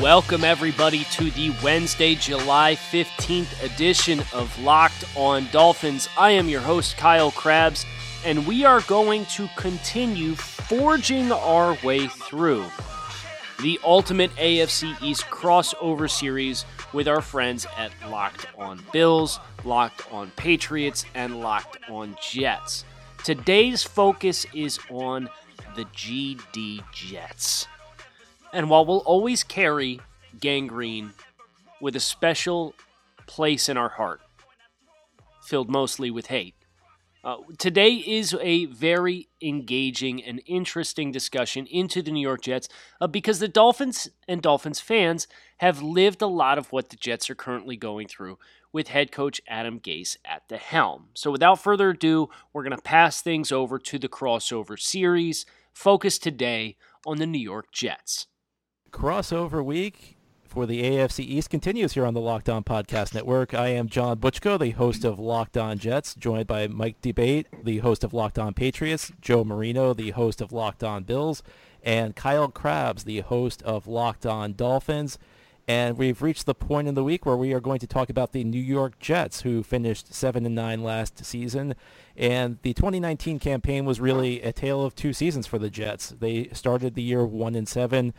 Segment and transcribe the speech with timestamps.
[0.00, 6.06] Welcome, everybody, to the Wednesday, July 15th edition of Locked on Dolphins.
[6.18, 7.86] I am your host, Kyle Crabbs,
[8.22, 12.66] and we are going to continue forging our way through
[13.62, 20.30] the ultimate AFC East crossover series with our friends at Locked on Bills, Locked on
[20.36, 22.84] Patriots, and Locked on Jets.
[23.24, 25.30] Today's focus is on
[25.74, 27.66] the GD Jets.
[28.52, 30.00] And while we'll always carry
[30.40, 31.12] gangrene
[31.80, 32.74] with a special
[33.26, 34.20] place in our heart,
[35.42, 36.54] filled mostly with hate,
[37.26, 42.68] uh, today is a very engaging and interesting discussion into the New York Jets
[43.00, 47.28] uh, because the Dolphins and Dolphins fans have lived a lot of what the Jets
[47.28, 48.38] are currently going through
[48.72, 51.06] with head coach Adam Gase at the helm.
[51.14, 56.22] So, without further ado, we're going to pass things over to the crossover series, focused
[56.22, 58.28] today on the New York Jets.
[58.96, 63.52] Crossover week for the AFC East continues here on the Locked On Podcast Network.
[63.52, 67.80] I am John Butchko, the host of Locked On Jets, joined by Mike D'Abate, the
[67.80, 71.42] host of Locked On Patriots, Joe Marino, the host of Locked On Bills,
[71.82, 75.18] and Kyle Crabbs, the host of Locked On Dolphins.
[75.68, 78.32] And we've reached the point in the week where we are going to talk about
[78.32, 81.74] the New York Jets, who finished 7 and 9 last season.
[82.16, 86.14] And the 2019 campaign was really a tale of two seasons for the Jets.
[86.18, 88.14] They started the year 1 and 7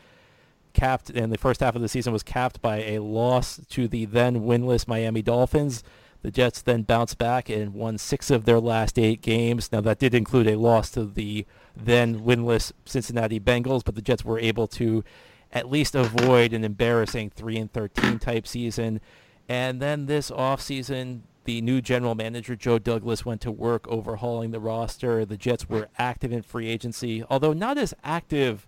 [0.78, 4.06] capped, and the first half of the season was capped by a loss to the
[4.06, 5.84] then winless Miami Dolphins.
[6.22, 9.72] The Jets then bounced back and won six of their last eight games.
[9.72, 14.24] Now that did include a loss to the then winless Cincinnati Bengals, but the Jets
[14.24, 15.04] were able to
[15.52, 19.02] at least avoid an embarrassing 3 and 13 type season.
[19.50, 24.60] And then this offseason, the new general manager Joe Douglas went to work overhauling the
[24.60, 25.24] roster.
[25.26, 28.68] The Jets were active in free agency, although not as active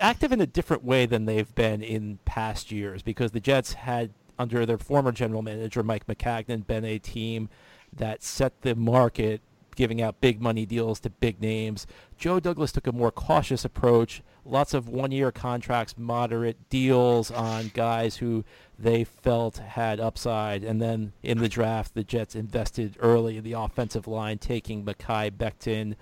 [0.00, 4.10] active in a different way than they've been in past years because the Jets had
[4.38, 7.48] under their former general manager Mike Maccagnan been a team
[7.92, 9.40] that set the market
[9.74, 11.86] giving out big money deals to big names.
[12.16, 18.16] Joe Douglas took a more cautious approach, lots of one-year contracts, moderate deals on guys
[18.16, 18.44] who
[18.78, 20.64] they felt had upside.
[20.64, 25.30] And then in the draft, the Jets invested early in the offensive line, taking Mekhi
[25.30, 25.96] Becton.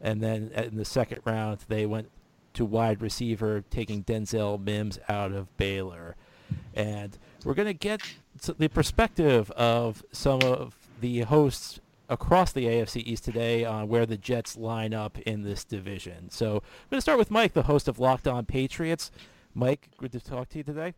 [0.00, 2.10] And then uh, in the second round, they went
[2.58, 6.16] to wide receiver, taking Denzel Mims out of Baylor.
[6.74, 8.00] And we're going to get
[8.58, 14.16] the perspective of some of the hosts across the AFC East today on where the
[14.16, 16.30] Jets line up in this division.
[16.30, 19.12] So I'm going to start with Mike, the host of Locked On Patriots.
[19.54, 20.94] Mike, good to talk to you today.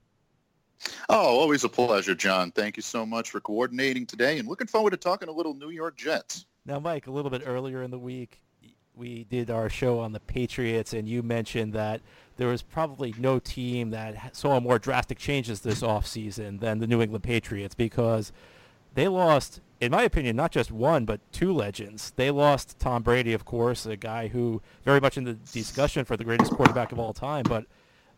[1.11, 2.53] Oh, always a pleasure, John.
[2.53, 5.71] Thank you so much for coordinating today and looking forward to talking a little New
[5.71, 6.47] York Jets.
[6.65, 8.41] Now, Mike, a little bit earlier in the week,
[9.01, 12.03] we did our show on the Patriots, and you mentioned that
[12.37, 17.01] there was probably no team that saw more drastic changes this offseason than the New
[17.01, 18.31] England Patriots because
[18.95, 22.13] they lost, in my opinion, not just one, but two legends.
[22.15, 26.17] They lost Tom Brady, of course, a guy who very much in the discussion for
[26.19, 27.45] the greatest quarterback of all time.
[27.49, 27.65] But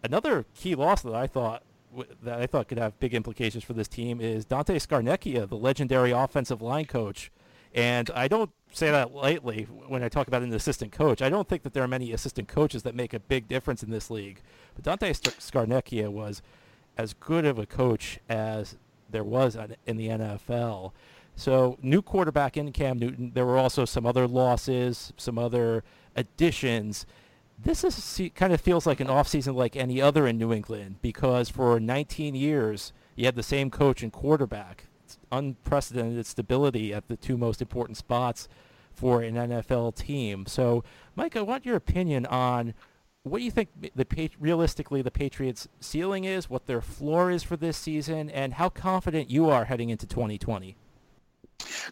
[0.02, 1.62] another key loss that I thought
[2.22, 6.10] that I thought could have big implications for this team is Dante Scarnecchia, the legendary
[6.10, 7.30] offensive line coach.
[7.74, 11.22] And I don't say that lightly when I talk about an assistant coach.
[11.22, 13.90] I don't think that there are many assistant coaches that make a big difference in
[13.90, 14.40] this league.
[14.74, 16.42] But Dante Scarnecchia was
[16.96, 18.76] as good of a coach as
[19.10, 19.56] there was
[19.86, 20.92] in the NFL.
[21.34, 23.32] So new quarterback in Cam Newton.
[23.34, 25.82] There were also some other losses, some other
[26.14, 27.06] additions.
[27.58, 31.48] This is kind of feels like an offseason like any other in New England because
[31.48, 34.88] for 19 years you had the same coach and quarterback
[35.32, 38.48] unprecedented stability at the two most important spots
[38.92, 40.46] for an NFL team.
[40.46, 40.84] So,
[41.16, 42.74] Mike, I want your opinion on
[43.24, 47.76] what you think the realistically the Patriots' ceiling is, what their floor is for this
[47.76, 50.76] season, and how confident you are heading into 2020.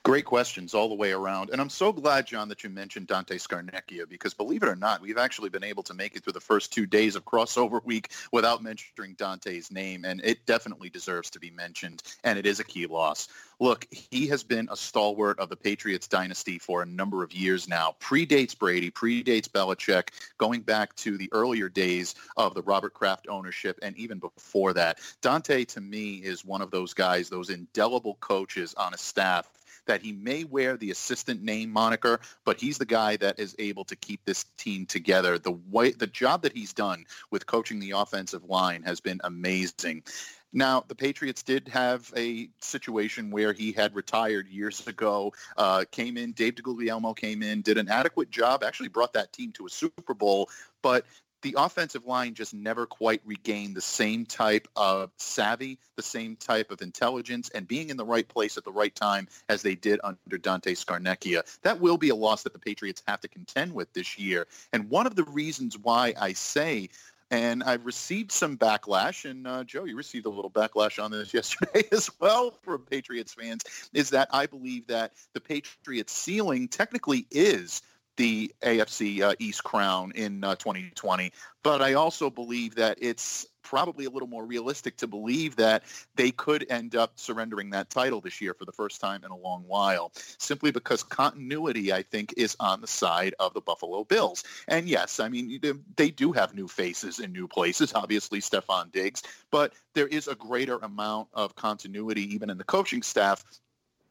[0.03, 1.51] Great questions all the way around.
[1.51, 5.01] And I'm so glad, John, that you mentioned Dante Scarnecchia because believe it or not,
[5.01, 8.11] we've actually been able to make it through the first two days of crossover week
[8.33, 10.05] without mentioning Dante's name.
[10.05, 12.03] And it definitely deserves to be mentioned.
[12.25, 13.29] And it is a key loss.
[13.59, 17.69] Look, he has been a stalwart of the Patriots dynasty for a number of years
[17.69, 17.95] now.
[18.01, 20.09] Predates Brady, predates Belichick,
[20.39, 24.99] going back to the earlier days of the Robert Kraft ownership and even before that.
[25.21, 29.51] Dante, to me, is one of those guys, those indelible coaches on a staff
[29.91, 33.85] that he may wear the assistant name moniker, but he's the guy that is able
[33.85, 35.37] to keep this team together.
[35.37, 40.05] The way the job that he's done with coaching the offensive line has been amazing.
[40.53, 46.17] Now, the Patriots did have a situation where he had retired years ago, uh, came
[46.17, 49.71] in, Dave DeGuglielmo came in, did an adequate job, actually brought that team to a
[49.71, 50.49] Super Bowl,
[50.83, 51.05] but
[51.43, 56.71] the offensive line just never quite regained the same type of savvy, the same type
[56.71, 60.01] of intelligence, and being in the right place at the right time as they did
[60.03, 61.43] under Dante Scarnecchia.
[61.63, 64.47] That will be a loss that the Patriots have to contend with this year.
[64.73, 66.89] And one of the reasons why I say
[67.31, 71.33] and I've received some backlash, and uh, Joe, you received a little backlash on this
[71.35, 73.63] yesterday as well from Patriots fans,
[73.93, 77.83] is that I believe that the Patriots ceiling technically is
[78.17, 81.33] the AFC uh, East crown in uh, 2020.
[81.63, 85.85] But I also believe that it's probably a little more realistic to believe that
[86.17, 89.37] they could end up surrendering that title this year for the first time in a
[89.37, 94.43] long while, simply because continuity, I think, is on the side of the Buffalo Bills.
[94.69, 95.61] And yes, I mean,
[95.97, 100.35] they do have new faces in new places, obviously Stefon Diggs, but there is a
[100.35, 103.45] greater amount of continuity even in the coaching staff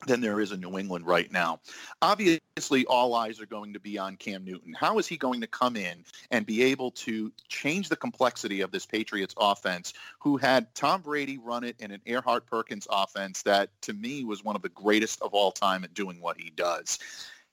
[0.08, 1.60] than there is in New England right now.
[2.02, 4.74] Obviously, all eyes are going to be on Cam Newton.
[4.74, 8.72] How is he going to come in and be able to change the complexity of
[8.72, 13.70] this Patriots offense, who had Tom Brady run it in an Erhardt Perkins offense that,
[13.82, 17.00] to me, was one of the greatest of all time at doing what he does?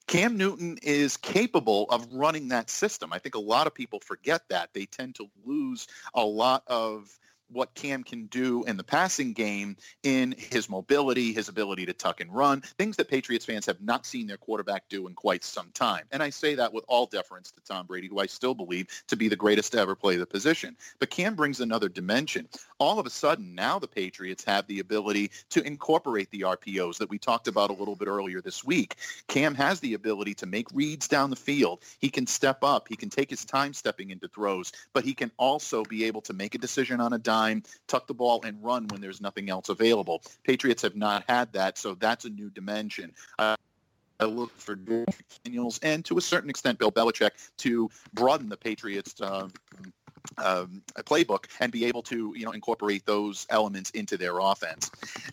[0.06, 3.12] Cam Newton is capable of running that system.
[3.12, 4.70] I think a lot of people forget that.
[4.72, 9.76] They tend to lose a lot of what Cam can do in the passing game
[10.02, 14.04] in his mobility, his ability to tuck and run, things that Patriots fans have not
[14.04, 16.04] seen their quarterback do in quite some time.
[16.10, 19.16] And I say that with all deference to Tom Brady, who I still believe to
[19.16, 20.76] be the greatest to ever play the position.
[20.98, 22.48] But Cam brings another dimension.
[22.78, 27.08] All of a sudden, now the Patriots have the ability to incorporate the RPOs that
[27.08, 28.96] we talked about a little bit earlier this week.
[29.28, 31.82] Cam has the ability to make reads down the field.
[32.00, 32.88] He can step up.
[32.88, 36.32] He can take his time stepping into throws, but he can also be able to
[36.32, 39.50] make a decision on a dime dime, tuck the ball, and run when there's nothing
[39.50, 40.22] else available.
[40.44, 43.12] Patriots have not had that, so that's a new dimension.
[43.38, 43.56] Uh,
[44.18, 44.76] I look for
[45.44, 49.48] Daniels and to a certain extent Bill Belichick to broaden the Patriots' uh,
[50.38, 54.90] um, a playbook and be able to you know incorporate those elements into their offense.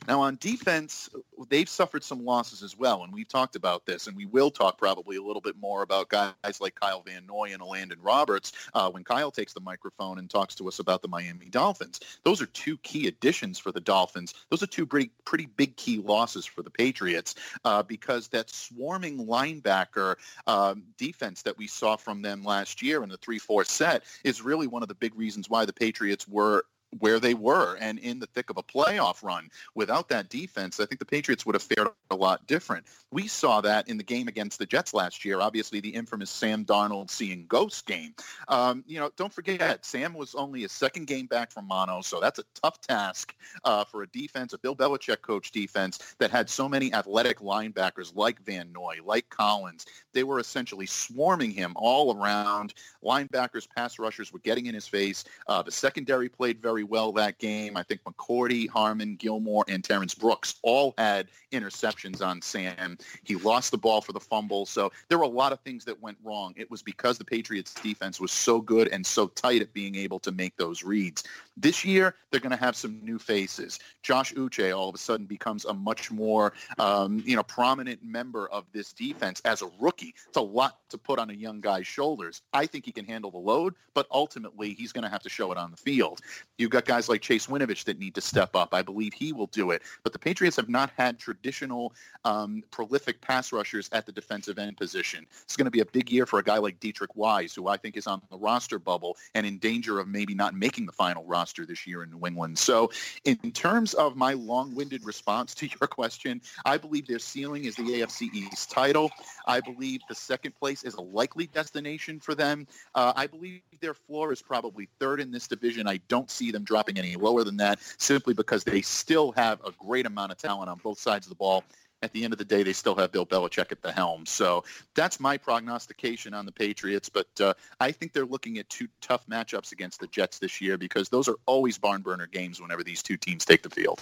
[0.07, 1.09] Now on defense,
[1.49, 4.77] they've suffered some losses as well, and we've talked about this, and we will talk
[4.77, 8.89] probably a little bit more about guys like Kyle Van Noy and Elandon Roberts uh,
[8.89, 11.99] when Kyle takes the microphone and talks to us about the Miami Dolphins.
[12.23, 14.33] Those are two key additions for the Dolphins.
[14.49, 17.35] Those are two pretty pretty big key losses for the Patriots
[17.65, 20.15] uh, because that swarming linebacker
[20.47, 24.67] um, defense that we saw from them last year in the three-four set is really
[24.67, 26.65] one of the big reasons why the Patriots were
[26.99, 29.49] where they were and in the thick of a playoff run.
[29.75, 32.85] Without that defense, I think the Patriots would have fared a lot different.
[33.11, 36.65] We saw that in the game against the Jets last year, obviously the infamous Sam
[36.65, 38.13] Darnold seeing ghost game.
[38.47, 42.19] Um, you know, don't forget, Sam was only a second game back from mono, so
[42.19, 46.49] that's a tough task uh, for a defense, a Bill Belichick coach defense that had
[46.49, 49.85] so many athletic linebackers like Van Noy, like Collins.
[50.13, 52.73] They were essentially swarming him all around.
[53.03, 55.23] Linebackers, pass rushers were getting in his face.
[55.47, 57.77] Uh, the secondary played very well that game.
[57.77, 62.97] I think McCourty, Harmon, Gilmore, and Terrence Brooks all had interceptions on Sam.
[63.23, 64.65] He lost the ball for the fumble.
[64.65, 66.53] So there were a lot of things that went wrong.
[66.57, 70.19] It was because the Patriots defense was so good and so tight at being able
[70.19, 71.23] to make those reads.
[71.55, 73.79] This year, they're going to have some new faces.
[74.01, 78.47] Josh Uche all of a sudden becomes a much more, um, you know, prominent member
[78.47, 80.15] of this defense as a rookie.
[80.27, 82.41] It's a lot to put on a young guy's shoulders.
[82.53, 85.51] I think he can handle the load, but ultimately he's going to have to show
[85.51, 86.21] it on the field.
[86.57, 88.73] You've got guys like Chase Winovich that need to step up.
[88.73, 89.81] I believe he will do it.
[90.03, 91.93] But the Patriots have not had traditional
[92.25, 95.25] um, prolific pass rushers at the defensive end position.
[95.43, 97.77] It's going to be a big year for a guy like Deatrich Wise, who I
[97.77, 101.23] think is on the roster bubble and in danger of maybe not making the final
[101.25, 102.57] roster this year in New England.
[102.57, 102.91] So
[103.23, 107.83] in terms of my long-winded response to your question, I believe their ceiling is the
[107.83, 109.11] AFC East title.
[109.47, 112.67] I believe the second place is a likely destination for them.
[112.95, 115.87] Uh, I believe their floor is probably third in this division.
[115.87, 119.71] I don't see them dropping any lower than that simply because they still have a
[119.77, 121.63] great amount of talent on both sides of the ball
[122.03, 124.25] at the end of the day, they still have Bill Belichick at the helm.
[124.25, 127.09] So that's my prognostication on the Patriots.
[127.09, 130.77] But uh, I think they're looking at two tough matchups against the Jets this year
[130.77, 134.01] because those are always barn burner games whenever these two teams take the field.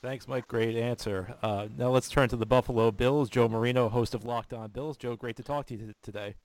[0.00, 0.48] Thanks, Mike.
[0.48, 1.34] Great answer.
[1.42, 3.28] Uh, now let's turn to the Buffalo Bills.
[3.28, 4.96] Joe Marino, host of Locked On Bills.
[4.96, 6.36] Joe, great to talk to you t- today.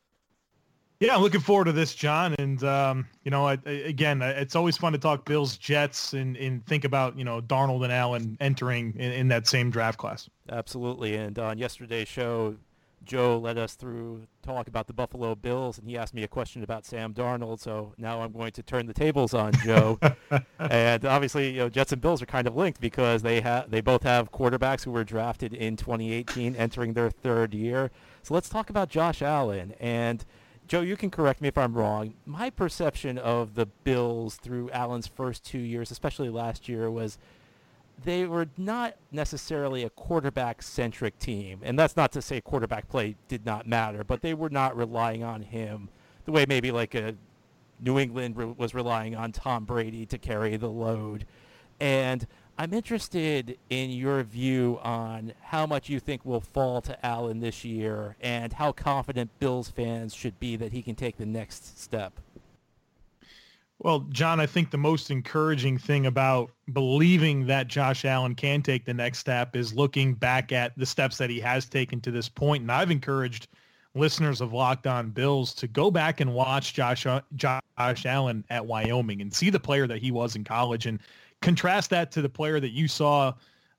[1.00, 2.36] Yeah, I'm looking forward to this, John.
[2.40, 6.38] And um, you know, I, I, again, it's always fun to talk Bills, Jets, and,
[6.38, 10.30] and think about you know Darnold and Allen entering in, in that same draft class.
[10.50, 11.16] Absolutely.
[11.16, 12.56] And on yesterday's show,
[13.04, 16.64] Joe led us through talk about the Buffalo Bills, and he asked me a question
[16.64, 17.60] about Sam Darnold.
[17.60, 20.00] So now I'm going to turn the tables on Joe.
[20.60, 23.82] and obviously, you know, Jets and Bills are kind of linked because they have they
[23.82, 27.92] both have quarterbacks who were drafted in 2018, entering their third year.
[28.24, 30.26] So let's talk about Josh Allen and
[30.68, 32.16] Joe, you can correct me if I'm wrong.
[32.26, 37.18] My perception of the Bills through Allen's first two years, especially last year, was
[38.04, 41.60] they were not necessarily a quarterback-centric team.
[41.64, 45.24] And that's not to say quarterback play did not matter, but they were not relying
[45.24, 45.90] on him
[46.26, 47.16] the way maybe like a
[47.80, 51.26] New England re- was relying on Tom Brady to carry the load.
[51.80, 52.26] And
[52.58, 57.66] I'm interested in your view on how much you think will fall to Allen this
[57.66, 62.14] year and how confident Bills fans should be that he can take the next step.
[63.80, 68.86] Well, John, I think the most encouraging thing about believing that Josh Allen can take
[68.86, 72.30] the next step is looking back at the steps that he has taken to this
[72.30, 72.62] point.
[72.62, 73.50] And I've encouraged
[73.94, 79.22] listeners of Locked On Bills to go back and watch Josh Josh Allen at Wyoming
[79.22, 81.00] and see the player that he was in college and
[81.46, 83.32] contrast that to the player that you saw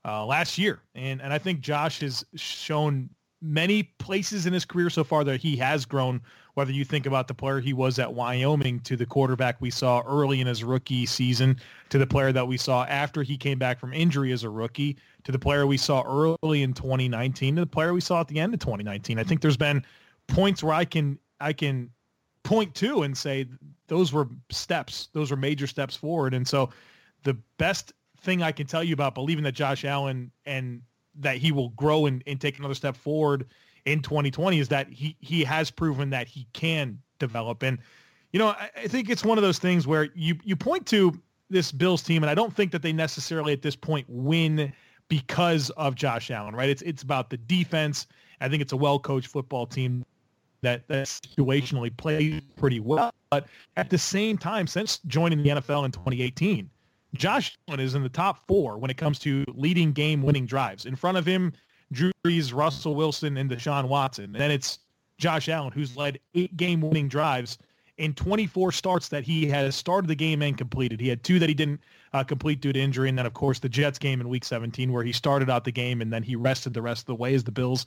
[0.05, 0.81] uh, last year.
[0.95, 3.11] And, and I think Josh has shown
[3.43, 6.23] many places in his career so far that he has grown,
[6.55, 10.03] whether you think about the player he was at Wyoming to the quarterback we saw
[10.07, 11.59] early in his rookie season
[11.89, 14.97] to the player that we saw after he came back from injury as a rookie
[15.25, 18.39] to the player we saw early in 2019 to the player we saw at the
[18.39, 19.19] end of 2019.
[19.19, 19.85] I think there's been
[20.29, 21.91] points where I can I can
[22.45, 23.47] point to and say
[23.89, 25.09] those were steps.
[25.13, 26.33] Those were major steps forward.
[26.33, 26.71] And so
[27.27, 30.81] the best thing I can tell you about believing that Josh Allen and
[31.19, 33.47] that he will grow and, and take another step forward
[33.85, 37.63] in 2020 is that he he has proven that he can develop.
[37.65, 37.79] And
[38.33, 41.21] you know, I, I think it's one of those things where you you point to
[41.51, 44.73] this Bills team, and I don't think that they necessarily at this point win
[45.09, 46.69] because of Josh Allen, right?
[46.69, 48.07] It's it's about the defense.
[48.41, 50.05] I think it's a well coached football team
[50.63, 53.13] that that situationally plays pretty well.
[53.31, 56.71] But at the same time, since joining the NFL in 2018,
[57.15, 60.87] Josh Allen is in the top four when it comes to leading game-winning drives.
[60.87, 61.53] In front of him,
[61.93, 64.25] Drew Brees, Russell Wilson, and Deshaun Watson.
[64.25, 64.81] And then it's
[65.19, 67.59] Josh Allen, who's led eight game-winning drives
[67.99, 71.01] in 24 starts that he has started the game and completed.
[71.01, 71.81] He had two that he didn't
[72.13, 74.93] uh, complete due to injury, and then of course the Jets game in Week 17,
[74.93, 77.35] where he started out the game and then he rested the rest of the way
[77.35, 77.87] as the Bills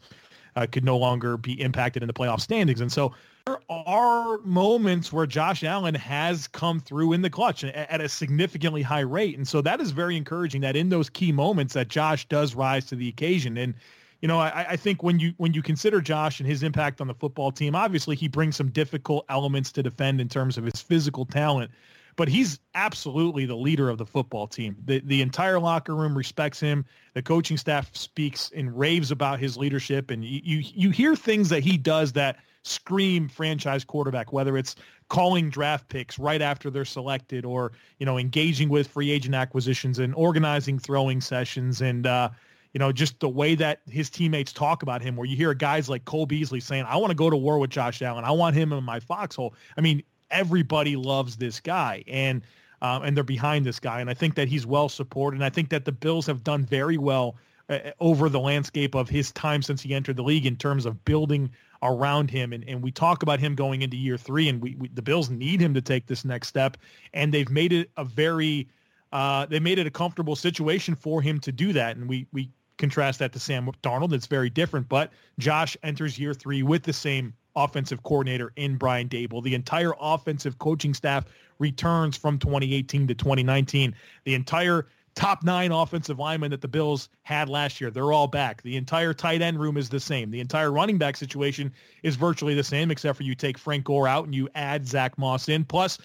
[0.60, 2.82] uh, could no longer be impacted in the playoff standings.
[2.82, 3.14] And so
[3.46, 8.82] there are moments where Josh Allen has come through in the clutch at a significantly
[8.82, 9.38] high rate.
[9.38, 12.86] And so that is very encouraging that in those key moments that Josh does rise
[12.88, 13.58] to the occasion.
[13.58, 13.74] And,
[14.22, 17.08] you know, I, I think when you when you consider Josh and his impact on
[17.08, 20.82] the football team, obviously he brings some difficult elements to defend in terms of his
[20.82, 21.72] physical talent
[22.20, 24.76] but he's absolutely the leader of the football team.
[24.84, 26.84] The the entire locker room respects him.
[27.14, 31.48] The coaching staff speaks and raves about his leadership, and you you, you hear things
[31.48, 34.34] that he does that scream franchise quarterback.
[34.34, 34.76] Whether it's
[35.08, 39.98] calling draft picks right after they're selected, or you know engaging with free agent acquisitions
[39.98, 42.28] and organizing throwing sessions, and uh,
[42.74, 45.88] you know, just the way that his teammates talk about him, where you hear guys
[45.88, 48.26] like Cole Beasley saying, I want to go to war with Josh Allen.
[48.26, 49.56] I want him in my foxhole.
[49.78, 52.42] I mean, everybody loves this guy and
[52.82, 54.00] um, and they're behind this guy.
[54.00, 55.36] And I think that he's well supported.
[55.38, 57.36] And I think that the Bills have done very well
[57.70, 61.04] uh, over the landscape of his time since he entered the league in terms of
[61.06, 61.52] building
[61.84, 62.54] around him.
[62.54, 65.30] And, and we talk about him going into year three, and we, we the Bills
[65.30, 66.78] need him to take this next step.
[67.14, 68.68] And they've made it a very
[69.12, 71.98] uh, they made it a comfortable situation for him to do that.
[71.98, 74.14] And we we contrast that to Sam Darnold.
[74.14, 74.88] It's very different.
[74.88, 79.44] But Josh enters year three with the same offensive coordinator in Brian Daboll.
[79.44, 81.26] The entire offensive coaching staff
[81.60, 83.94] returns from 2018 to 2019.
[84.24, 88.62] The entire top nine offensive linemen that the Bills had last year, they're all back.
[88.62, 90.32] The entire tight end room is the same.
[90.32, 91.74] The entire running back situation
[92.04, 95.18] is virtually the same, except for you take Frank Gore out and you add Zach
[95.18, 95.66] Moss in.
[95.66, 95.98] Plus,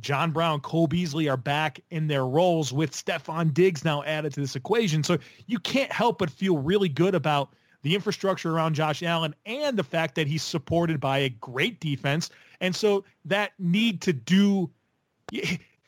[0.00, 4.40] John Brown, Cole Beasley are back in their roles with Stefon Diggs now added to
[4.40, 5.02] this equation.
[5.02, 7.52] So you can't help but feel really good about
[7.82, 12.30] the infrastructure around Josh Allen and the fact that he's supported by a great defense.
[12.60, 14.70] And so that need to do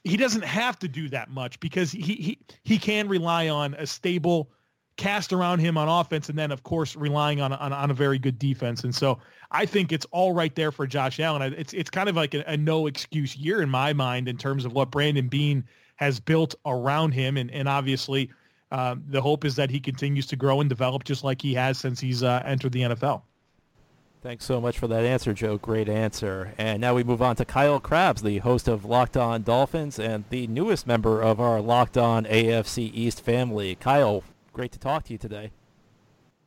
[0.04, 3.86] he doesn't have to do that much because he he he can rely on a
[3.86, 4.50] stable
[4.96, 8.18] cast around him on offense, and then of course relying on on, on a very
[8.18, 8.84] good defense.
[8.84, 9.18] And so
[9.50, 11.54] I think it's all right there for Josh Allen.
[11.56, 14.64] It's it's kind of like a, a no excuse year in my mind in terms
[14.64, 15.64] of what Brandon Beane
[15.96, 18.30] has built around him, and and obviously.
[18.72, 21.76] Um, the hope is that he continues to grow and develop just like he has
[21.76, 23.20] since he's uh, entered the NFL.
[24.22, 25.58] Thanks so much for that answer, Joe.
[25.58, 26.54] Great answer.
[26.56, 30.24] And now we move on to Kyle Crabbs, the host of Locked On Dolphins and
[30.30, 33.74] the newest member of our Locked On AFC East family.
[33.74, 34.24] Kyle,
[34.54, 35.50] great to talk to you today.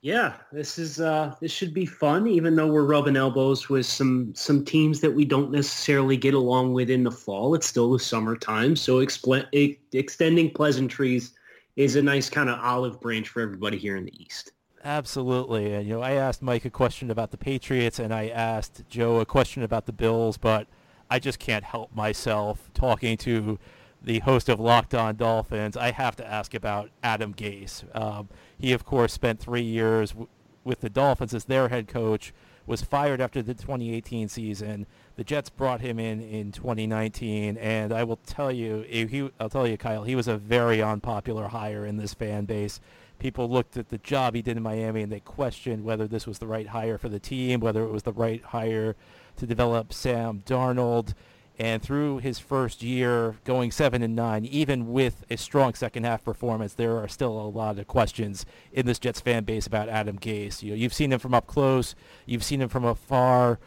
[0.02, 4.34] Yeah, this is uh, this should be fun, even though we're rubbing elbows with some
[4.36, 7.54] some teams that we don't necessarily get along with in the fall.
[7.54, 11.34] It's still the summertime, so expl- extending pleasantries
[11.76, 14.52] is a nice kind of olive branch for everybody here in the East.
[14.84, 15.74] Absolutely.
[15.74, 19.20] And, you know, I asked Mike a question about the Patriots and I asked Joe
[19.20, 20.68] a question about the Bills, but
[21.10, 23.58] I just can't help myself talking to
[24.06, 27.84] the host of Locked On Dolphins, I have to ask about Adam Gase.
[28.00, 30.28] Um, he, of course, spent three years w-
[30.64, 32.32] with the Dolphins as their head coach,
[32.68, 34.86] was fired after the 2018 season.
[35.16, 39.66] The Jets brought him in in 2019, and I will tell you, he, I'll tell
[39.66, 42.82] you, Kyle, he was a very unpopular hire in this fan base.
[43.18, 46.40] People looked at the job he did in Miami, and they questioned whether this was
[46.40, 48.98] the right hire for the team, whether it was the right hire
[49.38, 51.14] to develop Sam Darnold.
[51.58, 56.26] And through his first year, going seven and nine, even with a strong second half
[56.26, 60.20] performance, there are still a lot of questions in this Jets fan base about Adam
[60.20, 60.62] Gase.
[60.62, 61.96] You know, you've seen him from up close,
[62.26, 63.60] you've seen him from afar.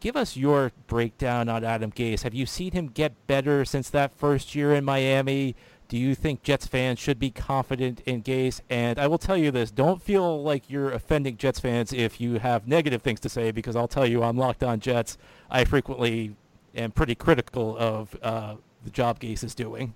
[0.00, 2.22] Give us your breakdown on Adam Gase.
[2.22, 5.54] Have you seen him get better since that first year in Miami?
[5.88, 8.62] Do you think Jets fans should be confident in Gase?
[8.70, 12.38] And I will tell you this, don't feel like you're offending Jets fans if you
[12.38, 15.18] have negative things to say, because I'll tell you on Locked On Jets,
[15.50, 16.34] I frequently
[16.74, 18.54] am pretty critical of uh,
[18.84, 19.92] the job Gase is doing.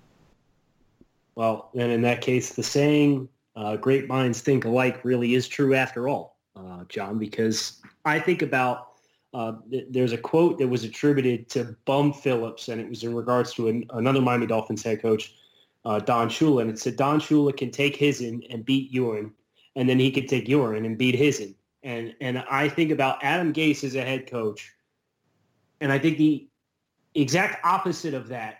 [1.34, 5.74] Well, then in that case, the saying uh, "great minds think alike" really is true
[5.74, 7.18] after all, uh, John.
[7.18, 8.93] Because I think about
[9.34, 13.14] uh, th- there's a quote that was attributed to Bum Phillips, and it was in
[13.14, 15.34] regards to an, another Miami Dolphins head coach,
[15.84, 19.32] uh, Don Shula, and it said Don Shula can take his in and beat Ewing,
[19.74, 21.54] and then he could take Ewing and beat his in.
[21.82, 24.72] And and I think about Adam Gase as a head coach,
[25.80, 26.48] and I think the
[27.16, 28.58] exact opposite of that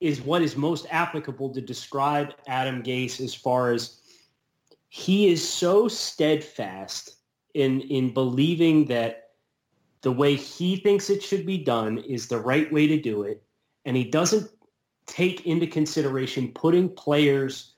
[0.00, 4.00] is what is most applicable to describe Adam Gase as far as
[4.88, 7.16] he is so steadfast
[7.52, 9.23] in in believing that
[10.04, 13.42] the way he thinks it should be done is the right way to do it
[13.86, 14.50] and he doesn't
[15.06, 17.74] take into consideration putting players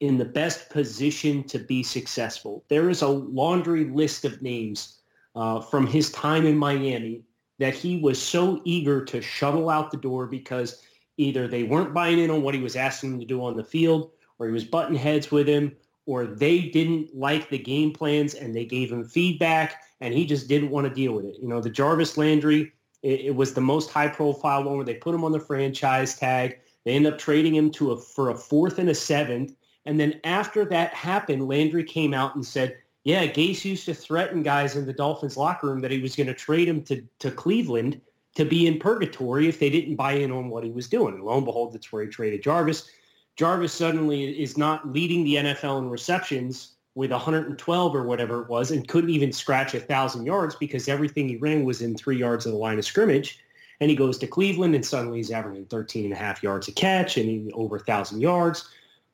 [0.00, 2.64] in the best position to be successful.
[2.68, 5.00] There is a laundry list of names
[5.34, 7.22] uh, from his time in Miami
[7.58, 10.82] that he was so eager to shuttle out the door because
[11.18, 13.64] either they weren't buying in on what he was asking them to do on the
[13.64, 18.34] field or he was butting heads with him or they didn't like the game plans
[18.34, 21.36] and they gave him feedback and he just didn't want to deal with it.
[21.40, 24.94] You know, the Jarvis Landry, it, it was the most high profile one where they
[24.94, 26.58] put him on the franchise tag.
[26.84, 29.54] They end up trading him to a, for a fourth and a seventh.
[29.84, 34.42] And then after that happened, Landry came out and said, yeah, Gase used to threaten
[34.42, 37.30] guys in the Dolphins locker room that he was going to trade him to, to
[37.30, 38.00] Cleveland
[38.34, 41.14] to be in purgatory if they didn't buy in on what he was doing.
[41.14, 42.88] And lo and behold, that's where he traded Jarvis.
[43.36, 48.70] Jarvis suddenly is not leading the NFL in receptions with 112 or whatever it was
[48.70, 52.46] and couldn't even scratch a 1,000 yards because everything he ran was in three yards
[52.46, 53.38] of the line of scrimmage.
[53.80, 56.72] And he goes to Cleveland and suddenly he's averaging 13 and a half yards a
[56.72, 58.66] catch and over a 1,000 yards.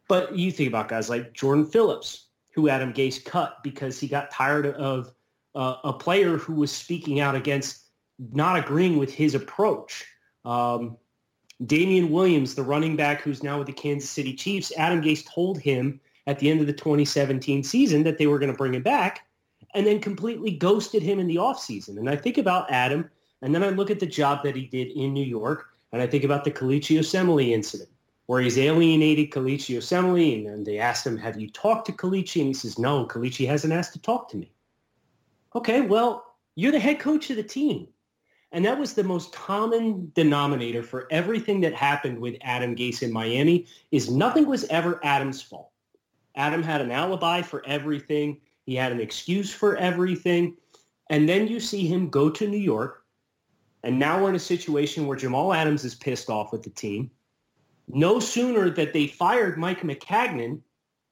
[0.06, 4.30] But you think about guys like Jordan Phillips, who Adam Gase cut because he got
[4.30, 5.12] tired of
[5.56, 7.80] uh, a player who was speaking out against
[8.32, 10.06] not agreeing with his approach.
[10.44, 10.98] Um,
[11.66, 15.58] Damien Williams, the running back who's now with the Kansas City Chiefs, Adam Gase told
[15.58, 18.82] him at the end of the 2017 season that they were going to bring him
[18.82, 19.26] back
[19.74, 21.98] and then completely ghosted him in the offseason.
[21.98, 24.88] And I think about Adam, and then I look at the job that he did
[24.88, 27.88] in New York, and I think about the Kelechi Osemele incident
[28.26, 32.40] where he's alienated Kelechi Osemele, and they asked him, have you talked to Kelechi?
[32.40, 34.50] And he says, no, Kelechi hasn't asked to talk to me.
[35.54, 37.88] Okay, well, you're the head coach of the team.
[38.52, 43.12] And that was the most common denominator for everything that happened with Adam Gase in
[43.12, 45.71] Miami is nothing was ever Adam's fault.
[46.36, 48.40] Adam had an alibi for everything.
[48.64, 50.56] He had an excuse for everything.
[51.10, 53.04] And then you see him go to New York.
[53.84, 57.10] And now we're in a situation where Jamal Adams is pissed off with the team.
[57.88, 60.60] No sooner that they fired Mike Maccagnan,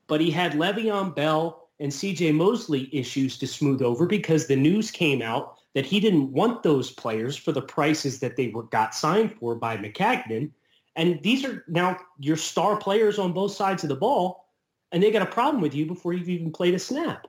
[0.07, 4.91] but he had Le'Veon Bell and CJ Mosley issues to smooth over because the news
[4.91, 8.95] came out that he didn't want those players for the prices that they were got
[8.95, 10.51] signed for by Maccagnan.
[10.97, 14.47] And these are now your star players on both sides of the ball.
[14.93, 17.27] And they got a problem with you before you've even played a snap.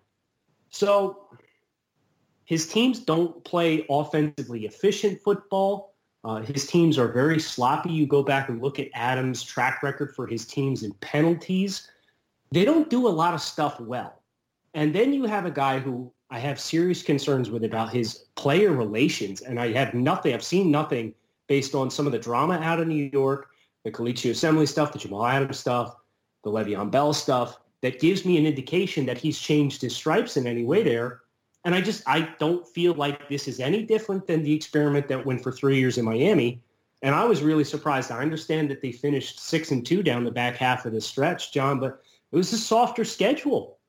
[0.70, 1.28] So
[2.46, 5.94] his teams don't play offensively efficient football.
[6.24, 7.92] Uh, his teams are very sloppy.
[7.92, 11.90] You go back and look at Adams' track record for his teams in penalties.
[12.52, 14.22] They don't do a lot of stuff well.
[14.74, 18.72] And then you have a guy who I have serious concerns with about his player
[18.72, 19.42] relations.
[19.42, 21.14] And I have nothing, I've seen nothing
[21.48, 23.50] based on some of the drama out of New York,
[23.84, 25.96] the Kelechi Osemele stuff, the Jamal Adams stuff,
[26.44, 30.48] the Le'Veon Bell stuff, that gives me an indication that he's changed his stripes in
[30.48, 31.22] any way there.
[31.66, 35.26] And I just, I don't feel like this is any different than the experiment that
[35.26, 36.62] went for three years in Miami.
[37.04, 38.12] And I was really surprised.
[38.12, 41.52] I understand that they finished six and two down the back half of the stretch,
[41.52, 42.02] John, but
[42.32, 43.80] it was a softer schedule.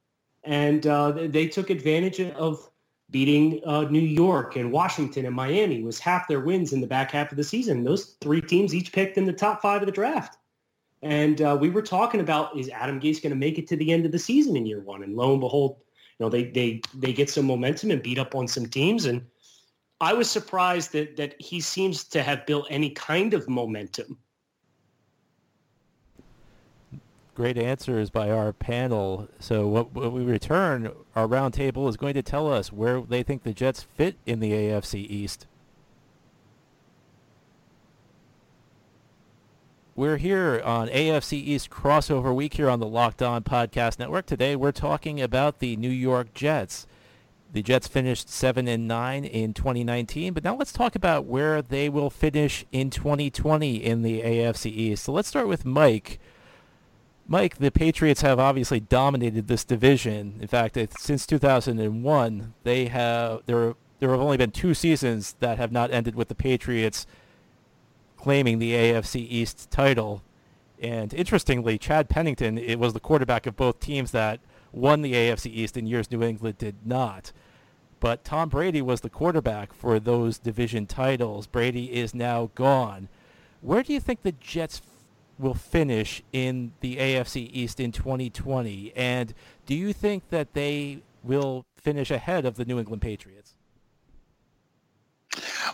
[0.44, 2.68] And uh, they took advantage of
[3.10, 7.10] beating uh, New York and Washington and Miami was half their wins in the back
[7.10, 7.84] half of the season.
[7.84, 10.38] Those three teams each picked in the top five of the draft.
[11.02, 13.92] And uh, we were talking about is Adam Gase going to make it to the
[13.92, 15.02] end of the season in year one?
[15.02, 15.76] And lo and behold,
[16.18, 19.06] you know they they they get some momentum and beat up on some teams.
[19.06, 19.26] And
[20.00, 24.18] I was surprised that that he seems to have built any kind of momentum.
[27.34, 29.26] Great answers by our panel.
[29.40, 33.54] So when we return, our roundtable is going to tell us where they think the
[33.54, 35.46] Jets fit in the AFC East.
[39.94, 44.24] We're here on AFC East Crossover Week here on the Locked On Podcast Network.
[44.24, 46.86] Today we're talking about the New York Jets.
[47.52, 51.90] The Jets finished 7 and 9 in 2019, but now let's talk about where they
[51.90, 55.04] will finish in 2020 in the AFC East.
[55.04, 56.18] So let's start with Mike.
[57.28, 60.38] Mike, the Patriots have obviously dominated this division.
[60.40, 65.70] In fact, since 2001, they have there there have only been two seasons that have
[65.70, 67.06] not ended with the Patriots
[68.22, 70.22] claiming the AFC East title.
[70.80, 74.38] And interestingly, Chad Pennington it was the quarterback of both teams that
[74.70, 77.32] won the AFC East in years New England did not.
[77.98, 81.48] But Tom Brady was the quarterback for those division titles.
[81.48, 83.08] Brady is now gone.
[83.60, 84.82] Where do you think the Jets
[85.36, 88.92] will finish in the AFC East in 2020?
[88.94, 89.34] And
[89.66, 93.56] do you think that they will finish ahead of the New England Patriots?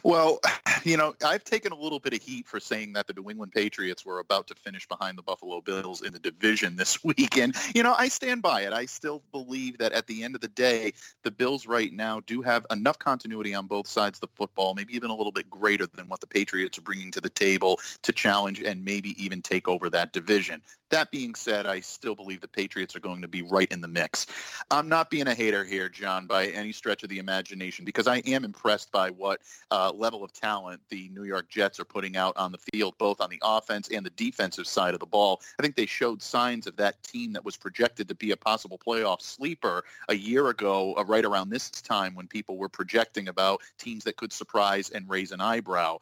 [0.03, 0.41] Well,
[0.85, 3.53] you know, I've taken a little bit of heat for saying that the New England
[3.53, 7.37] Patriots were about to finish behind the Buffalo Bills in the division this week.
[7.37, 8.73] And, you know, I stand by it.
[8.73, 12.43] I still believe that at the end of the day, the Bills right now do
[12.43, 15.87] have enough continuity on both sides of the football, maybe even a little bit greater
[15.87, 19.69] than what the Patriots are bringing to the table to challenge and maybe even take
[19.69, 20.63] over that division.
[20.91, 23.89] That being said, I still believe the Patriots are going to be right in the
[23.89, 24.27] mix.
[24.71, 28.19] I'm not being a hater here, John, by any stretch of the imagination, because I
[28.19, 32.37] am impressed by what uh, level of talent the New York Jets are putting out
[32.37, 35.43] on the field, both on the offense and the defensive side of the ball.
[35.59, 38.79] I think they showed signs of that team that was projected to be a possible
[38.79, 43.61] playoff sleeper a year ago, uh, right around this time when people were projecting about
[43.79, 45.99] teams that could surprise and raise an eyebrow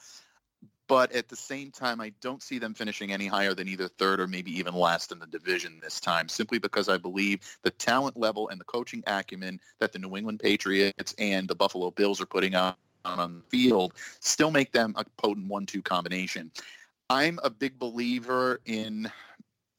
[0.88, 4.20] but at the same time, I don't see them finishing any higher than either third
[4.20, 8.16] or maybe even last in the division this time, simply because I believe the talent
[8.16, 12.27] level and the coaching acumen that the New England Patriots and the Buffalo Bills are
[12.27, 16.51] putting out on the field still make them a potent one-two combination.
[17.09, 19.11] I'm a big believer in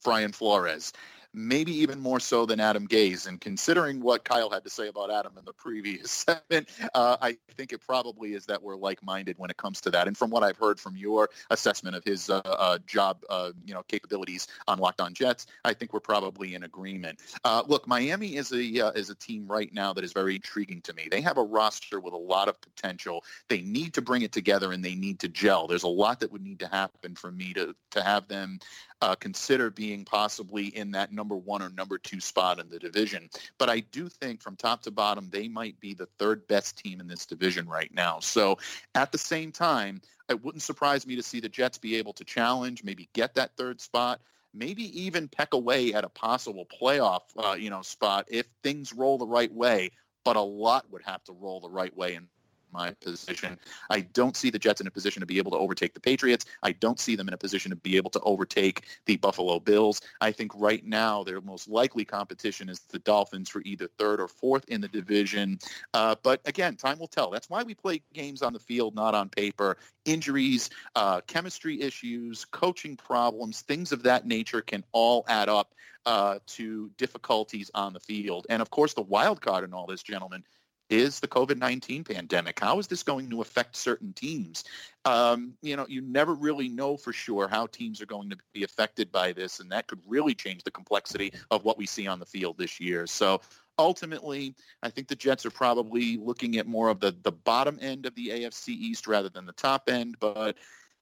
[0.02, 0.92] Brian Flores
[1.38, 3.28] maybe even more so than Adam Gase.
[3.28, 7.36] And considering what Kyle had to say about Adam in the previous segment, uh, I
[7.56, 10.08] think it probably is that we're like-minded when it comes to that.
[10.08, 13.72] And from what I've heard from your assessment of his uh, uh, job, uh, you
[13.72, 17.20] know, capabilities on Locked On Jets, I think we're probably in agreement.
[17.44, 20.80] Uh, look, Miami is a uh, is a team right now that is very intriguing
[20.82, 21.08] to me.
[21.10, 23.24] They have a roster with a lot of potential.
[23.48, 25.66] They need to bring it together and they need to gel.
[25.66, 28.58] There's a lot that would need to happen for me to to have them
[29.00, 33.28] uh, consider being possibly in that number one or number two spot in the division.
[33.58, 37.00] But I do think from top to bottom, they might be the third best team
[37.00, 38.20] in this division right now.
[38.20, 38.58] So
[38.94, 42.24] at the same time, it wouldn't surprise me to see the Jets be able to
[42.24, 44.20] challenge, maybe get that third spot
[44.54, 49.18] maybe even peck away at a possible playoff, uh, you know, spot if things roll
[49.18, 49.90] the right way.
[50.24, 52.28] But a lot would have to roll the right way in
[52.72, 53.58] my position.
[53.90, 56.44] I don't see the Jets in a position to be able to overtake the Patriots.
[56.62, 60.00] I don't see them in a position to be able to overtake the Buffalo Bills.
[60.20, 64.28] I think right now their most likely competition is the Dolphins for either third or
[64.28, 65.58] fourth in the division.
[65.94, 67.30] Uh, but again, time will tell.
[67.30, 69.76] That's why we play games on the field, not on paper.
[70.04, 75.74] Injuries, uh, chemistry issues, coaching problems, things of that nature can all add up
[76.06, 78.46] uh, to difficulties on the field.
[78.48, 80.42] And of course, the wild card in all this, gentlemen,
[80.90, 82.58] is the COVID-19 pandemic.
[82.60, 84.64] How is this going to affect certain teams?
[85.04, 88.64] Um, you know, you never really know for sure how teams are going to be
[88.64, 92.18] affected by this, and that could really change the complexity of what we see on
[92.18, 93.06] the field this year.
[93.06, 93.40] So
[93.78, 98.06] ultimately, I think the Jets are probably looking at more of the, the bottom end
[98.06, 100.56] of the AFC East rather than the top end, but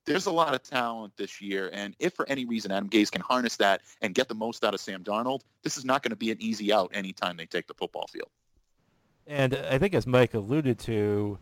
[0.05, 1.69] there's a lot of talent this year.
[1.73, 4.73] And if for any reason Adam Gase can harness that and get the most out
[4.73, 7.67] of Sam Darnold, this is not going to be an easy out anytime they take
[7.67, 8.29] the football field.
[9.27, 11.39] And I think as Mike alluded to,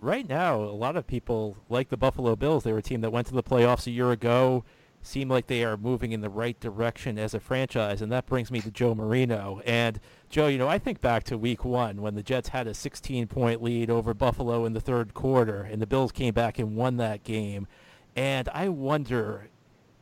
[0.00, 2.64] right now, a lot of people like the Buffalo Bills.
[2.64, 4.64] They were a team that went to the playoffs a year ago,
[5.02, 8.02] seem like they are moving in the right direction as a franchise.
[8.02, 9.60] And that brings me to Joe Marino.
[9.64, 12.72] And Joe, you know, I think back to week one when the Jets had a
[12.72, 16.96] 16-point lead over Buffalo in the third quarter, and the Bills came back and won
[16.96, 17.68] that game.
[18.16, 19.48] And I wonder,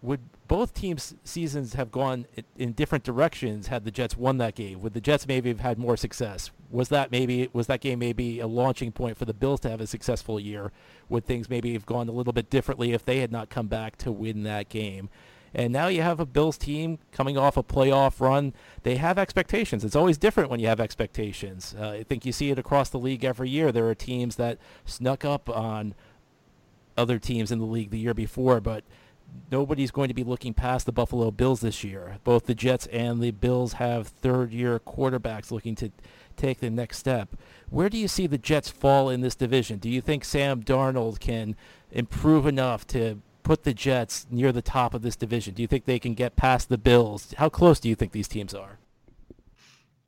[0.01, 4.81] would both teams' seasons have gone in different directions had the Jets won that game?
[4.81, 6.51] Would the Jets maybe have had more success?
[6.71, 9.81] Was that maybe was that game maybe a launching point for the Bills to have
[9.81, 10.73] a successful year?
[11.09, 13.97] Would things maybe have gone a little bit differently if they had not come back
[13.99, 15.09] to win that game?
[15.55, 18.53] And now you have a Bills team coming off a playoff run.
[18.83, 19.85] They have expectations.
[19.85, 21.75] It's always different when you have expectations.
[21.79, 23.73] Uh, I think you see it across the league every year.
[23.73, 25.95] There are teams that snuck up on
[26.97, 28.85] other teams in the league the year before, but
[29.51, 32.19] nobody's going to be looking past the Buffalo Bills this year.
[32.25, 35.91] Both the Jets and the Bills have third-year quarterbacks looking to
[36.37, 37.37] take the next step.
[37.71, 39.79] Where do you see the Jets fall in this division?
[39.79, 41.57] Do you think Sam Darnold can
[41.91, 45.55] improve enough to put the Jets near the top of this division?
[45.55, 47.33] Do you think they can get past the Bills?
[47.39, 48.79] How close do you think these teams are?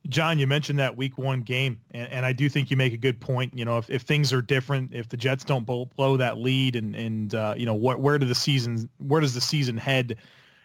[0.09, 2.97] John, you mentioned that week one game, and, and, I do think you make a
[2.97, 3.55] good point.
[3.55, 6.95] You know, if, if things are different, if the Jets don't blow, that lead, and
[6.95, 10.17] and uh, you know, wh- where do the season, where does the season head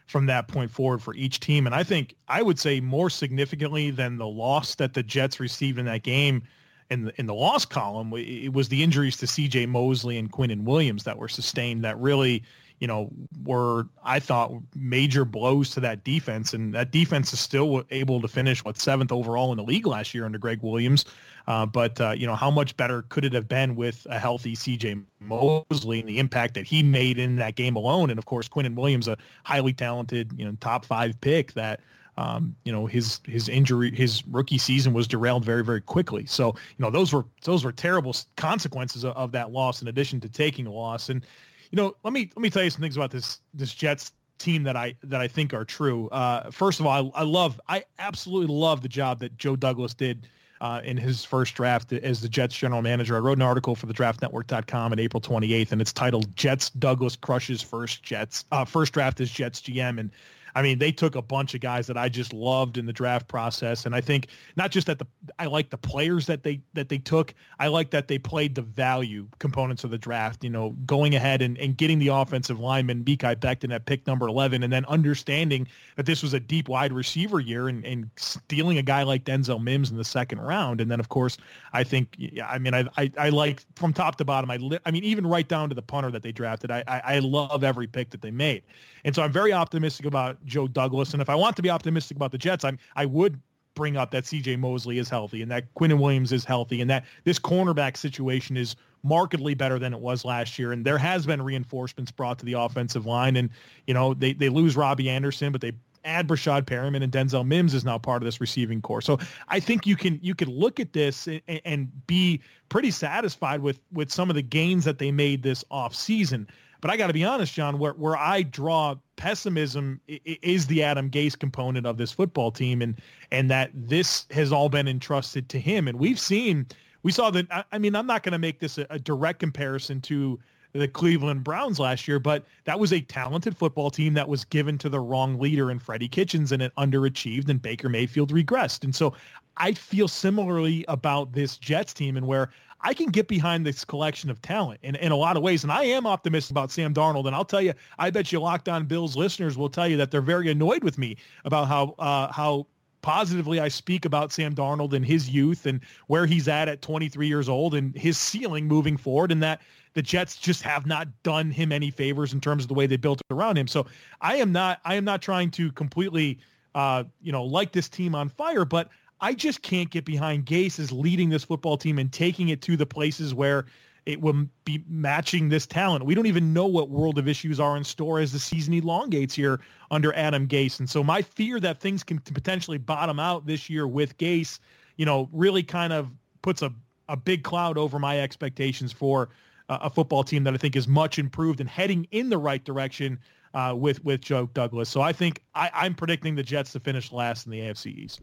[0.07, 1.67] from that point forward for each team?
[1.67, 5.79] And I think I would say more significantly than the loss that the Jets received
[5.79, 6.43] in that game,
[6.91, 9.67] in the in the loss column, it was the injuries to C.J.
[9.67, 12.43] Mosley and Quinnen Williams that were sustained that really
[12.81, 13.11] you know,
[13.45, 18.29] were I thought major blows to that defense, and that defense is still able to
[18.29, 21.05] finish what seventh overall in the league last year under Gregg Williams.
[21.47, 24.55] Uh, but uh, you know, how much better could it have been with a healthy
[24.55, 24.97] C.J.
[25.21, 28.11] Mosley and the impact that he made in that game alone?
[28.11, 31.81] And of course, Quinnen Williams, a highly talented, you know, top five pick that.
[32.17, 36.47] Um, you know his his injury his rookie season was derailed very very quickly so
[36.47, 40.29] you know those were those were terrible consequences of, of that loss in addition to
[40.29, 41.27] taking a loss and
[41.75, 44.63] you know, let me let me tell you some things about this this Jets team
[44.63, 46.09] that I that I think are true.
[46.11, 49.93] Uh, first of all, I, I, love I absolutely love the job that Joe Douglas
[49.93, 50.29] did
[50.61, 53.17] uh, in his first draft as the Jets general manager.
[53.17, 57.17] I wrote an article for the DraftNetwork.com on April 28th, and it's titled "Jets Douglas
[57.17, 60.13] crushes first Jets uh, first draft as Jets GM." And
[60.55, 63.27] I mean, they took a bunch of guys that I just loved in the draft
[63.27, 65.07] process, and I think not just that the
[65.39, 67.35] I like the players that they that they took.
[67.59, 70.45] I like that they played the value components of the draft.
[70.45, 74.29] You know, going ahead and, and getting the offensive lineman Mekhi Becton at pick number
[74.29, 78.79] eleven, and then understanding that this was a deep wide receiver year, and, and stealing
[78.79, 81.37] a guy like Denzel Mims in the second round, and then of course
[81.73, 84.51] I think I mean I I, I like from top to bottom.
[84.51, 86.71] I li- I mean even right down to the punter that they drafted.
[86.71, 88.63] I, I I love every pick that they made.
[89.05, 91.13] And so I'm very optimistic about Joe Douglas.
[91.13, 93.41] And if I want to be optimistic about the Jets, I'm I would
[93.75, 97.05] bring up that CJ Mosley is healthy and that Quinnen Williams is healthy and that
[97.25, 100.73] this cornerback situation is markedly better than it was last year.
[100.73, 103.37] And there has been reinforcements brought to the offensive line.
[103.37, 103.51] And,
[103.87, 105.73] you know, they, they lose Robbie Anderson, but they
[106.05, 109.01] add Breshad Perriman and Denzel Mims is now part of this receiving corps.
[109.01, 113.61] So I think you can you can look at this and, and be pretty satisfied
[113.61, 116.49] with with some of the gains that they made this off season.
[116.85, 121.09] But I got to be honest, John, where, where I draw pessimism is the Adam
[121.09, 125.59] Gase component of this football team and and that this has all been entrusted to
[125.59, 125.89] him.
[125.89, 126.67] And we've seen,
[127.03, 130.03] we saw that, I mean, I'm not going to make this a, a direct comparison
[130.03, 130.39] to
[130.75, 134.77] the Cleveland Browns last year, but that was a talented football team that was given
[134.77, 138.85] to the wrong leader in Freddie Kitchens and it underachieved and Baker Mayfield regressed.
[138.85, 139.15] And so
[139.57, 142.51] I feel similarly about this Jets team and where
[142.85, 145.65] I can get behind this collection of talent in, in a lot of ways.
[145.65, 147.27] And I am optimistic about Sam Darnold.
[147.27, 150.11] And I'll tell you, I bet you Locked On Bills listeners will tell you that
[150.11, 151.17] they're very annoyed with me
[151.47, 152.67] about how uh, how
[153.01, 157.27] positively I speak about Sam Darnold and his youth and where he's at at 23
[157.27, 159.61] years old and his ceiling moving forward and that
[159.93, 162.97] the Jets just have not done him any favors in terms of the way they
[162.97, 163.67] built around him.
[163.67, 163.87] So
[164.21, 166.39] I am not I am not trying to completely
[166.75, 168.89] uh, you know, light this team on fire, but
[169.25, 172.77] I just can't get behind Gase as leading this football team and taking it to
[172.77, 173.65] the places where
[174.05, 176.05] it will be matching this talent.
[176.05, 179.33] We don't even know what world of issues are in store as the season elongates
[179.35, 180.79] here under Adam Gase.
[180.79, 184.59] And so my fear that things can potentially bottom out this year with Gase,
[184.99, 186.11] you know, really kind of
[186.43, 186.71] puts a
[187.09, 189.31] a big cloud over my expectations for
[189.71, 192.63] uh, a football team that I think is much improved and heading in the right
[192.63, 193.19] direction
[193.55, 194.91] uh, with with Joe Douglas.
[194.91, 198.21] So I think I, I'm predicting the Jets to finish last in the AFC East.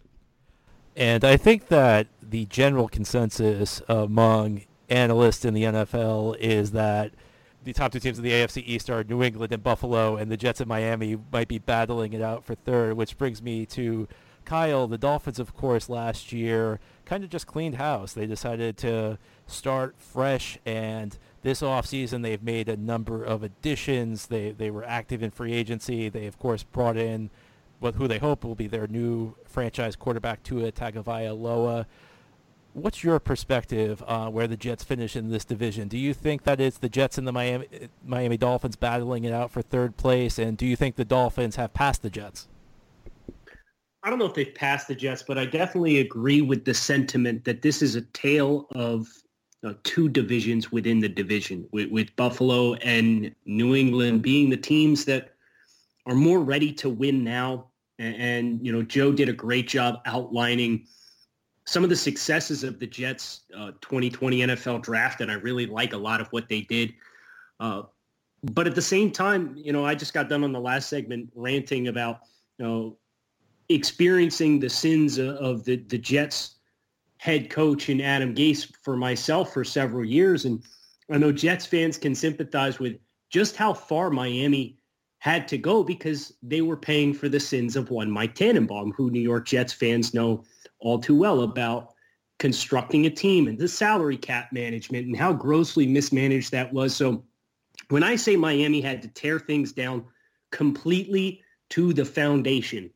[0.95, 7.13] And I think that the general consensus among analysts in the NFL is that
[7.63, 10.37] the top two teams in the AFC East are New England and Buffalo, and the
[10.37, 14.07] Jets and Miami might be battling it out for third, which brings me to
[14.45, 14.87] Kyle.
[14.87, 18.13] The Dolphins, of course, last year kind of just cleaned house.
[18.13, 24.27] They decided to start fresh, and this offseason they've made a number of additions.
[24.27, 26.09] They, they were active in free agency.
[26.09, 27.29] They, of course, brought in
[27.81, 31.87] what, who they hope will be their new franchise quarterback, Tua Tagovailoa.
[32.73, 35.89] What's your perspective on where the Jets finish in this division?
[35.89, 37.67] Do you think that it's the Jets and the Miami
[38.05, 41.73] Miami Dolphins battling it out for third place, and do you think the Dolphins have
[41.73, 42.47] passed the Jets?
[44.03, 47.43] I don't know if they've passed the Jets, but I definitely agree with the sentiment
[47.45, 49.07] that this is a tale of
[49.63, 55.05] uh, two divisions within the division, with, with Buffalo and New England being the teams
[55.05, 55.33] that
[56.05, 57.67] are more ready to win now.
[58.01, 60.87] And, and you know, Joe did a great job outlining
[61.65, 65.93] some of the successes of the Jets uh, 2020 NFL draft, and I really like
[65.93, 66.93] a lot of what they did.
[67.59, 67.83] Uh,
[68.43, 71.29] but at the same time, you know, I just got done on the last segment
[71.35, 72.21] ranting about,
[72.57, 72.97] you know,
[73.69, 76.55] experiencing the sins of the, the Jets
[77.17, 80.45] head coach and Adam Gase for myself for several years.
[80.45, 80.63] And
[81.11, 82.97] I know Jets fans can sympathize with
[83.29, 84.80] just how far Miami
[85.21, 89.11] had to go because they were paying for the sins of one Mike Tannenbaum, who
[89.11, 90.43] New York Jets fans know
[90.79, 91.93] all too well about
[92.39, 96.95] constructing a team and the salary cap management and how grossly mismanaged that was.
[96.95, 97.23] So
[97.89, 100.05] when I say Miami had to tear things down
[100.49, 102.89] completely to the foundation,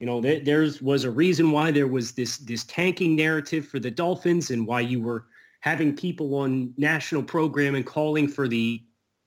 [0.00, 3.78] you know, there there's, was a reason why there was this this tanking narrative for
[3.78, 5.26] the Dolphins and why you were
[5.60, 8.82] having people on national programming calling for the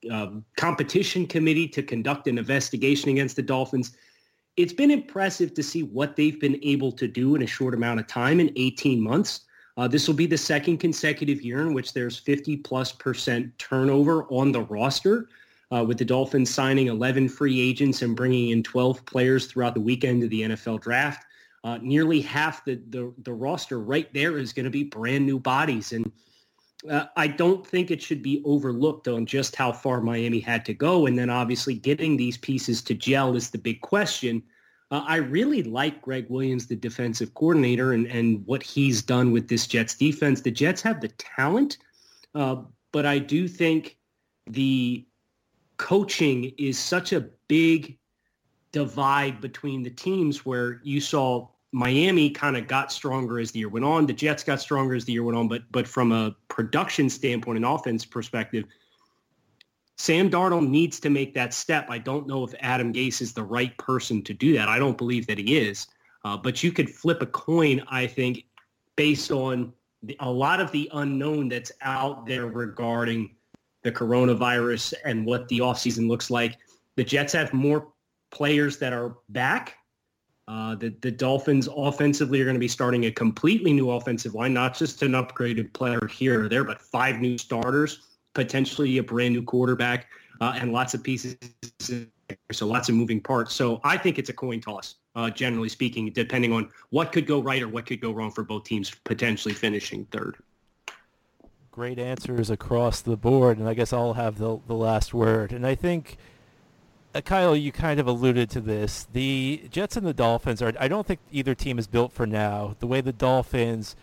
[0.10, 3.96] um, competition committee to conduct an investigation against the Dolphins.
[4.58, 8.00] It's been impressive to see what they've been able to do in a short amount
[8.00, 9.42] of time in 18 months.
[9.78, 14.26] Uh, this will be the second consecutive year in which there's 50 plus percent turnover
[14.26, 15.30] on the roster
[15.72, 19.82] uh, with the Dolphins signing 11 free agents and bringing in 12 players throughout the
[19.82, 21.26] weekend of the NFL draft.
[21.64, 25.40] Uh, nearly half the, the, the roster right there is going to be brand new
[25.40, 25.94] bodies.
[25.94, 26.12] And
[26.90, 30.74] uh, I don't think it should be overlooked on just how far Miami had to
[30.74, 31.06] go.
[31.06, 34.42] And then obviously getting these pieces to gel is the big question.
[34.90, 39.48] Uh, I really like Gregg Williams, the defensive coordinator, and, and what he's done with
[39.48, 40.42] this Jets defense.
[40.42, 41.78] The Jets have the talent,
[42.36, 42.58] uh,
[42.92, 43.98] but I do think
[44.48, 45.06] the
[45.78, 47.98] coaching is such a big
[48.72, 53.70] divide between the teams where you saw Miami kind of got stronger as the year
[53.70, 54.06] went on.
[54.06, 57.58] The Jets got stronger as the year went on, but but from a production standpoint
[57.58, 58.66] and offense perspective,
[59.98, 61.86] Sam Darnold needs to make that step.
[61.90, 64.68] I don't know if Adam Gase is the right person to do that.
[64.68, 65.88] I don't believe that he is.
[66.24, 68.46] Uh, but you could flip a coin, I think,
[68.96, 73.36] based on the, a lot of the unknown that's out there regarding
[73.84, 76.58] the coronavirus and what the offseason looks like.
[76.96, 77.94] The Jets have more
[78.32, 79.78] players that are back.
[80.52, 84.54] Uh, the, the Dolphins offensively are going to be starting a completely new offensive line,
[84.54, 88.02] not just an upgraded player here or there, but five new starters,
[88.34, 90.08] potentially a brand new quarterback,
[90.42, 91.38] uh, and lots of pieces.
[92.52, 93.56] So lots of moving parts.
[93.56, 97.42] So I think it's a coin toss, uh, generally speaking, depending on what could go
[97.42, 100.36] right or what could go wrong for both teams potentially finishing third
[101.72, 105.54] great answers across the board, and I guess I'll have the the last word.
[105.54, 106.18] And I think,
[107.14, 109.08] uh, Kyle, you kind of alluded to this.
[109.12, 110.74] The Jets and the Dolphins are.
[110.80, 112.76] I don't think either team is built for now.
[112.80, 113.96] The way the Dolphins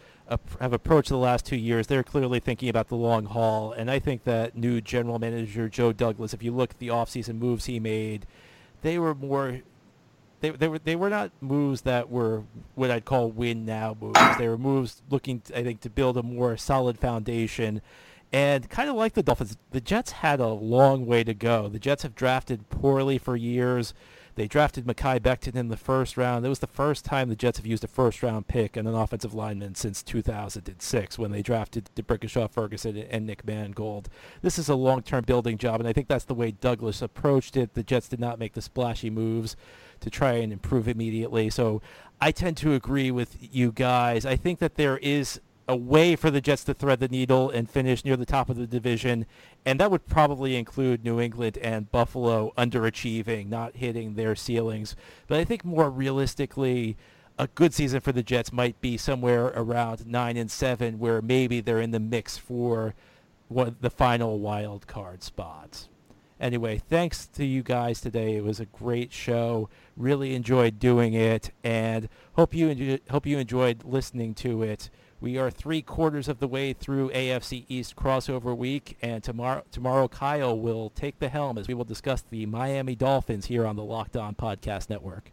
[0.60, 3.72] have approached the last two years, they're clearly thinking about the long haul.
[3.72, 7.38] And I think that new general manager Joe Douglas, if you look at the offseason
[7.38, 8.26] moves he made,
[8.82, 9.60] they were more
[10.40, 12.44] they, they were they were not moves that were
[12.74, 14.20] what I'd call win now moves.
[14.38, 17.80] They were moves looking, I think, to build a more solid foundation.
[18.32, 21.68] And kind of like the Dolphins, the Jets had a long way to go.
[21.68, 23.94] The Jets have drafted poorly for years.
[24.34, 26.46] They drafted Mekhi Becton in the first round.
[26.46, 29.34] It was the first time the Jets have used a first-round pick and an offensive
[29.34, 34.08] lineman since 2006 when they drafted D'Brickashaw Ferguson and Nick Mangold.
[34.40, 37.74] This is a long-term building job, and I think that's the way Douglas approached it.
[37.74, 39.56] The Jets did not make the splashy moves
[39.98, 41.50] to try and improve immediately.
[41.50, 41.82] So
[42.20, 44.24] I tend to agree with you guys.
[44.24, 47.68] I think that there is a way for the Jets to thread the needle and
[47.68, 49.26] finish near the top of the division,
[49.66, 54.96] and that would probably include New England and Buffalo underachieving, not hitting their ceilings.
[55.26, 56.96] But I think more realistically,
[57.38, 61.60] a good season for the Jets might be somewhere around nine and seven, where maybe
[61.60, 62.94] they're in the mix for
[63.48, 65.90] what the final wild card spots.
[66.40, 68.36] Anyway, thanks to you guys today.
[68.36, 69.68] It was a great show.
[69.96, 74.88] Really enjoyed doing it, and hope you enjoy, hope you enjoyed listening to it.
[75.20, 80.06] We are three quarters of the way through AFC East crossover week, and tomorrow tomorrow
[80.06, 83.82] Kyle will take the helm as we will discuss the Miami Dolphins here on the
[83.82, 85.32] Locked On Podcast Network.